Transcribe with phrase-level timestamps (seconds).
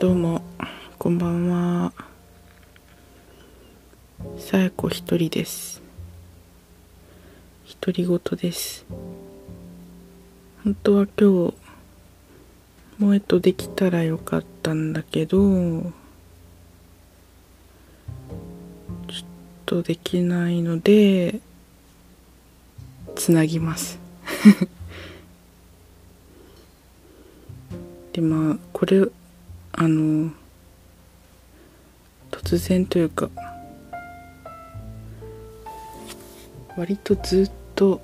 [0.00, 0.42] どうも
[0.96, 1.92] こんばんは。
[4.38, 5.82] さやこ一人です。
[7.80, 8.86] 独り言です。
[10.62, 11.54] 本当は今日
[13.00, 15.90] 萌えとできたらよかったんだけどちょっ
[19.66, 21.40] とできないので
[23.16, 23.98] つなぎます。
[28.12, 29.08] でまあこれ
[29.80, 30.32] あの
[32.32, 33.30] 突然というか
[36.76, 38.00] 割とずっと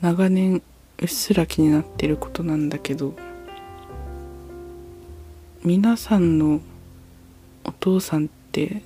[0.00, 0.62] 長年
[1.00, 3.16] うっすら気になってることなんだけど
[5.64, 6.60] 皆さんの
[7.64, 8.82] お父さんって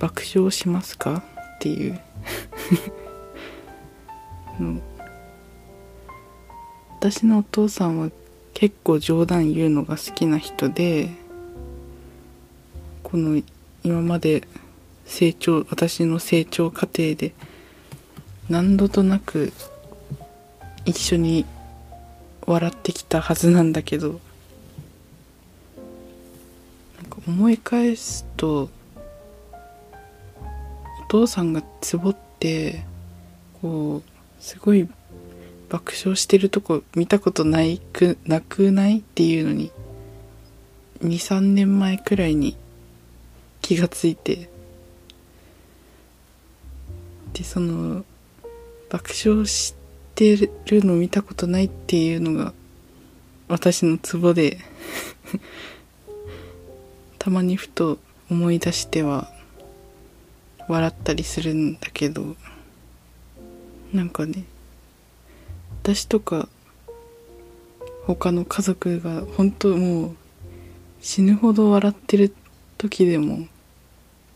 [0.00, 1.22] 爆笑しますか？
[1.54, 2.00] っていう。
[6.98, 8.10] 私のお父さんは
[8.54, 11.10] 結構冗談言うのが好きな人で
[13.02, 13.42] この
[13.82, 14.46] 今まで
[15.04, 17.34] 成長私の成長過程で
[18.48, 19.52] 何度となく
[20.84, 21.44] 一緒に
[22.46, 24.18] 笑ってきたはずなんだけどなん
[27.10, 28.70] か思い返すと
[31.04, 32.84] お父さんがつぼって
[33.60, 34.88] こうすごい
[35.74, 39.72] 爆笑してるとこ見たことないくなくないっていうのに
[41.02, 42.56] 23年前くらいに
[43.60, 44.48] 気がついて。
[47.32, 48.04] でその
[48.88, 49.74] 爆笑し
[50.14, 52.52] てるの見たことないっていうのが
[53.48, 54.60] 私のツボで
[57.18, 57.98] たまにふと
[58.30, 59.32] 思い出しては
[60.68, 62.36] 笑ったりするんだけど
[63.92, 64.44] なんかね
[65.84, 66.48] 私とか
[68.06, 70.16] 他の家族が本当もう
[71.02, 72.34] 死ぬほど笑ってる
[72.78, 73.46] 時でも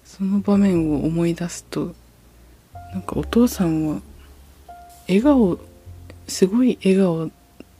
[0.05, 1.95] その場面を思い出すと
[2.93, 4.03] なんかお父さんは
[5.09, 5.59] 笑顔
[6.27, 7.31] すごい笑顔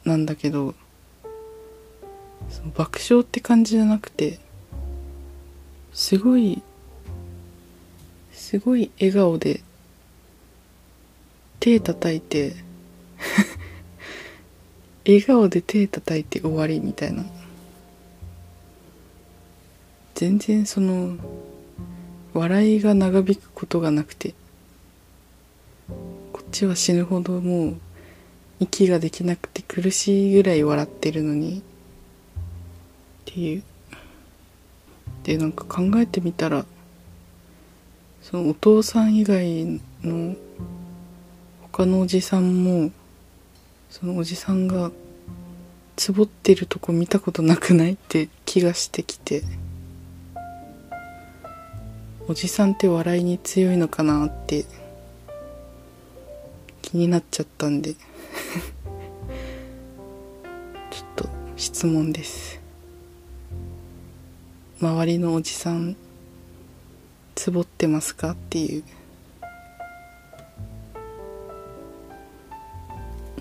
[0.07, 0.75] なんだけど
[2.49, 4.39] その爆笑って感じじゃなくて
[5.93, 6.63] すごい
[8.33, 9.61] すごい笑顔で
[11.61, 12.67] 手叩いて
[15.09, 17.25] 笑顔で手叩いて終わりみたいな。
[20.15, 21.17] 全然その
[22.35, 24.35] 笑いが長引くことがなくて
[26.33, 27.77] こっちは死ぬほどもう
[28.59, 31.63] 息ができなくて苦しいぐらい笑ってるのにっ
[33.27, 33.63] ていう。
[35.23, 36.67] でなんか考えてみたら
[38.21, 40.37] そのお父さん以外の
[41.63, 42.91] 他のおじさんも
[43.91, 44.91] そのおじさんが
[45.97, 49.43] つぼってるとこ見たことなくないって気がしてきて。
[52.31, 54.67] おじさんって笑いに強いのかなって
[56.83, 57.95] 気になっちゃったんで。
[57.97, 58.01] ちょ
[61.05, 61.27] っと
[61.57, 62.61] 質問です。
[64.81, 65.97] 周りのおじさん
[67.35, 68.85] つぼってますかっていう。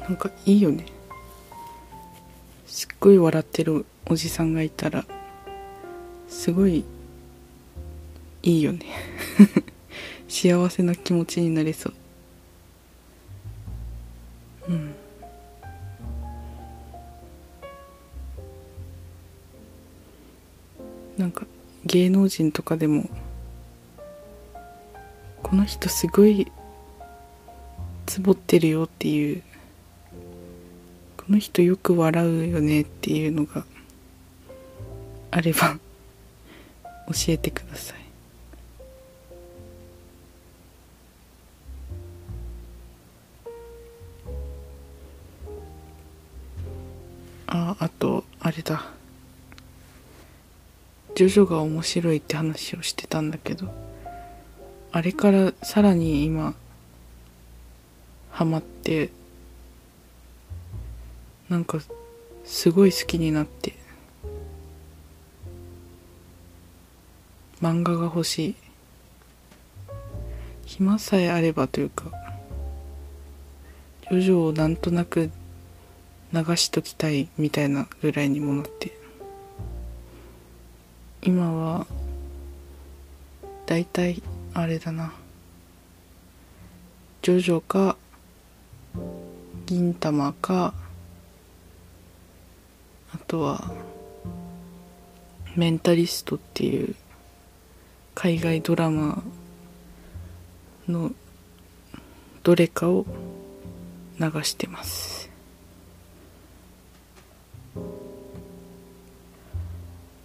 [0.08, 0.86] なんかいいよね。
[2.66, 5.06] すっごい笑ってるおじさんがいたら
[6.30, 6.86] すごい
[8.44, 8.86] いいよね。
[10.30, 11.94] 幸せな気持ちになれそう。
[14.70, 14.96] うん。
[21.18, 21.46] なんか
[21.86, 23.10] 芸能人とかでも
[25.42, 26.52] この人すごい
[28.06, 29.44] つぼってるよっていう
[31.30, 33.66] の人よく笑うよねっていうのが
[35.32, 35.78] あれば
[37.08, 37.98] 教えてください。
[47.48, 48.98] ああとあれだ。
[51.18, 53.74] ジョジョが面白いって話をしてたんだけど
[54.92, 56.54] あれからさらに今
[58.30, 59.10] ハマって
[61.50, 61.80] なんか
[62.44, 63.74] すごい好きになって
[67.62, 68.56] 漫画が欲しい。
[70.66, 72.12] 暇さえあればというか
[74.12, 75.32] ジョジョをなんとなく
[76.34, 78.98] 流しときたいみたいなぐらいにもなって
[81.22, 81.88] 今は
[83.66, 84.22] だいたい
[84.54, 85.14] あれだな。
[87.22, 87.98] ジョジョか
[89.66, 90.74] 銀玉か
[93.28, 93.70] とは
[95.56, 96.96] メンタリストっていう
[98.16, 99.22] 海外ドラマ
[100.88, 101.12] の
[102.44, 103.06] どれかを
[104.20, 105.30] 流してます。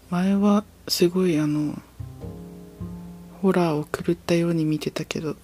[0.08, 1.75] 前はすごいあの
[3.40, 5.37] ホラーを狂ったように見てたけど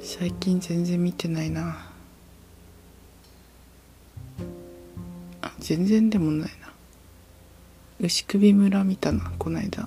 [0.00, 1.87] 最近全然見てないな。
[5.68, 6.72] 全然でもないな。
[8.00, 9.86] 牛首村見たなこないだ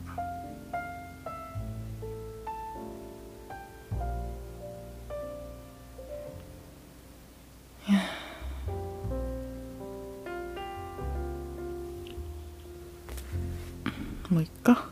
[14.29, 14.87] もういっか。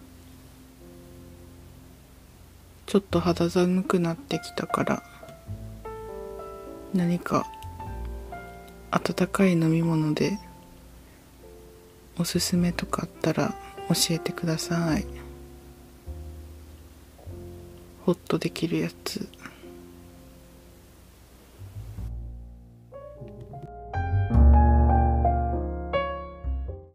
[2.88, 5.03] ちょっと肌寒くなってきたから
[6.95, 7.45] 何か
[8.89, 10.39] 温かい飲み物で
[12.19, 13.56] おすすめとかあったら
[13.88, 15.06] 教えてください。
[18.06, 19.27] ホッとできるやつ。